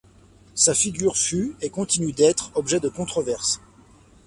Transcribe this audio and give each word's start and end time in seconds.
Sa 0.55 0.73
figure 0.73 1.15
fut, 1.15 1.53
et 1.61 1.69
continue 1.69 2.11
d’être, 2.11 2.49
objet 2.55 2.79
de 2.79 2.89
controverses. 2.89 3.61